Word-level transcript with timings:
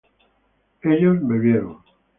ellos 0.81 1.17
bebieron 1.21 1.77